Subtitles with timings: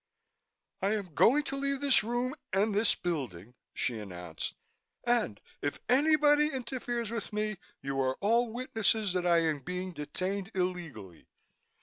[0.81, 4.55] "I am going to leave this room and this building," she announced.
[5.03, 10.49] "And if anybody interferes with me, you are all witnesses that I am being detained
[10.55, 11.27] illegally.